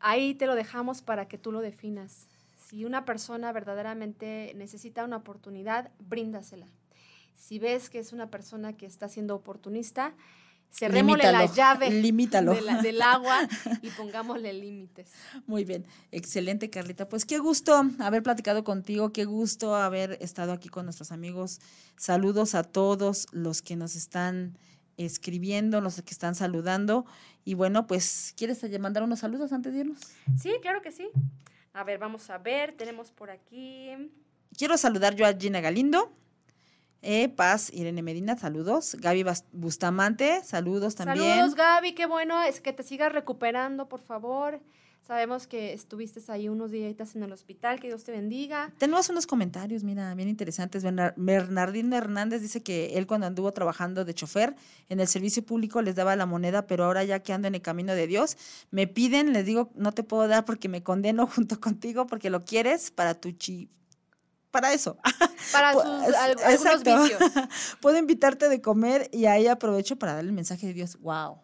[0.00, 2.28] Ahí te lo dejamos para que tú lo definas.
[2.56, 6.66] Si una persona verdaderamente necesita una oportunidad, bríndasela.
[7.34, 10.14] Si ves que es una persona que está siendo oportunista,
[10.78, 12.54] cerrémosle la llave limítalo.
[12.54, 13.48] de la- del agua
[13.82, 15.10] y pongámosle límites.
[15.46, 17.08] Muy bien, excelente Carlita.
[17.08, 21.60] Pues qué gusto haber platicado contigo, qué gusto haber estado aquí con nuestros amigos.
[21.96, 24.58] Saludos a todos los que nos están
[24.96, 27.04] escribiendo, los que están saludando.
[27.44, 29.98] Y bueno, pues, ¿quieres mandar unos saludos antes de irnos?
[30.40, 31.08] Sí, claro que sí.
[31.74, 32.72] A ver, vamos a ver.
[32.72, 33.90] Tenemos por aquí.
[34.56, 36.10] Quiero saludar yo a Gina Galindo.
[37.08, 38.96] Eh, Paz, Irene Medina, saludos.
[38.98, 41.36] Gaby Bustamante, saludos también.
[41.36, 41.94] Saludos, Gaby.
[41.94, 44.60] Qué bueno es que te sigas recuperando, por favor.
[45.06, 48.72] Sabemos que estuviste ahí unos días en el hospital, que Dios te bendiga.
[48.76, 50.82] Tenemos unos comentarios, mira, bien interesantes.
[51.14, 54.56] Bernardino Hernández dice que él cuando anduvo trabajando de chofer
[54.88, 57.62] en el servicio público les daba la moneda, pero ahora ya que ando en el
[57.62, 58.36] camino de Dios,
[58.72, 62.44] me piden, les digo, no te puedo dar porque me condeno junto contigo porque lo
[62.44, 63.70] quieres para tu chi
[64.56, 64.96] para eso.
[65.52, 67.20] Para sus algunos vicios.
[67.82, 70.98] Puedo invitarte de comer y ahí aprovecho para darle el mensaje de Dios.
[71.00, 71.40] Wow.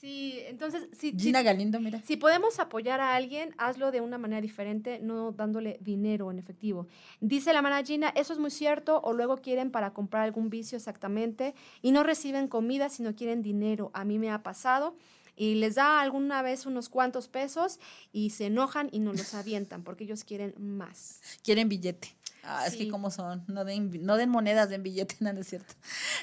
[0.00, 2.02] Sí, entonces, si, Gina Galindo, mira.
[2.04, 6.88] Si podemos apoyar a alguien, hazlo de una manera diferente, no dándole dinero en efectivo.
[7.20, 10.76] Dice la mana Gina, eso es muy cierto, o luego quieren para comprar algún vicio
[10.76, 13.90] exactamente y no reciben comida, sino quieren dinero.
[13.94, 14.96] A mí me ha pasado
[15.36, 17.78] y les da alguna vez unos cuantos pesos
[18.12, 21.20] y se enojan y no los avientan porque ellos quieren más.
[21.42, 22.16] Quieren billete.
[22.48, 25.48] Ah, es que cómo son, no den, no den monedas, den billetes, no, no es
[25.48, 25.74] cierto.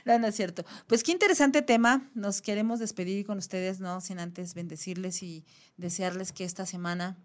[0.05, 0.64] No, no es cierto.
[0.88, 2.09] Pues qué interesante tema.
[2.16, 3.99] Nos queremos despedir con ustedes, ¿no?
[4.01, 5.43] Sin antes bendecirles y
[5.78, 7.18] desearles que esta semana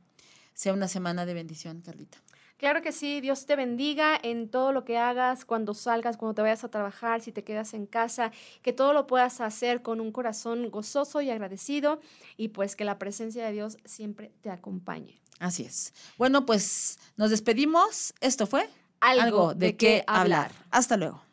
[0.54, 2.18] sea una semana de bendición, Carlita.
[2.58, 6.42] Claro que sí, Dios te bendiga en todo lo que hagas, cuando salgas, cuando te
[6.42, 8.32] vayas a trabajar, si te quedas en casa,
[8.62, 12.00] que todo lo puedas hacer con un corazón gozoso y agradecido
[12.36, 15.20] y pues que la presencia de Dios siempre te acompañe.
[15.38, 15.94] Así es.
[16.16, 18.12] Bueno, pues nos despedimos.
[18.20, 20.50] Esto fue algo, de, qué hablar.
[20.72, 21.27] Hasta luego.